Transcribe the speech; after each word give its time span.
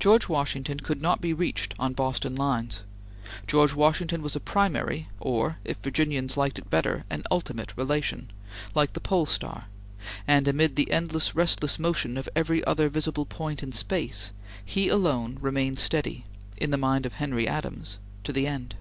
George 0.00 0.28
Washington 0.28 0.80
could 0.80 1.00
not 1.00 1.20
be 1.20 1.32
reached 1.32 1.72
on 1.78 1.92
Boston 1.92 2.34
lines. 2.34 2.82
George 3.46 3.72
Washington 3.72 4.20
was 4.20 4.34
a 4.34 4.40
primary, 4.40 5.06
or, 5.20 5.58
if 5.64 5.76
Virginians 5.76 6.36
liked 6.36 6.58
it 6.58 6.68
better, 6.68 7.04
an 7.08 7.22
ultimate 7.30 7.72
relation, 7.76 8.32
like 8.74 8.94
the 8.94 9.00
Pole 9.00 9.26
Star, 9.26 9.66
and 10.26 10.48
amid 10.48 10.74
the 10.74 10.90
endless 10.90 11.36
restless 11.36 11.78
motion 11.78 12.16
of 12.16 12.28
every 12.34 12.64
other 12.64 12.88
visible 12.88 13.26
point 13.26 13.62
in 13.62 13.70
space, 13.70 14.32
he 14.64 14.88
alone 14.88 15.38
remained 15.40 15.78
steady, 15.78 16.24
in 16.56 16.70
the 16.72 16.76
mind 16.76 17.06
of 17.06 17.12
Henry 17.12 17.46
Adams, 17.46 17.98
to 18.24 18.32
the 18.32 18.48
end. 18.48 18.74